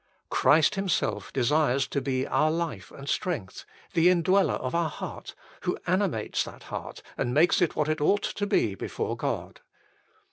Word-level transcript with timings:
Christ 0.31 0.73
Himself 0.73 1.31
desires 1.31 1.85
to 1.89 2.01
be 2.01 2.25
our 2.25 2.49
life 2.49 2.89
and 2.89 3.07
strength, 3.07 3.67
the 3.93 4.09
Indweller 4.09 4.55
of 4.55 4.73
our 4.73 4.89
heart, 4.89 5.35
who 5.61 5.77
animates 5.85 6.43
that 6.43 6.63
heart 6.73 7.03
and 7.19 7.35
makes 7.35 7.61
it 7.61 7.75
what 7.75 7.87
it 7.87 8.01
ought 8.01 8.23
to 8.23 8.47
be 8.47 8.73
before 8.73 9.15
God. 9.15 9.61